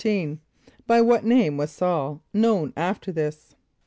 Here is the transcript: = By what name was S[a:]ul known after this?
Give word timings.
= 0.45 0.87
By 0.91 0.99
what 1.01 1.23
name 1.25 1.57
was 1.57 1.69
S[a:]ul 1.79 2.23
known 2.33 2.73
after 2.75 3.11
this? 3.11 3.53